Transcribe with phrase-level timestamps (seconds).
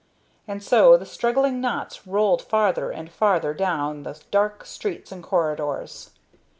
[0.47, 6.09] And so the struggling knots rolled farther and farther down the dark streets and corridors.